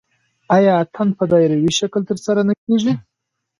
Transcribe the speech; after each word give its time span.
آیا 0.55 0.73
اتن 0.83 1.07
په 1.17 1.23
دایروي 1.31 1.71
شکل 1.79 2.01
ترسره 2.09 2.41
نه 2.49 2.53
کیږي؟ 2.65 2.93